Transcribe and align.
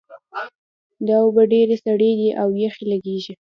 دا 1.07 1.15
اوبه 1.23 1.43
ډېرې 1.51 1.75
سړې 1.85 2.11
دي 2.19 2.29
او 2.41 2.47
یخې 2.63 2.83
لګیږي 2.91 3.33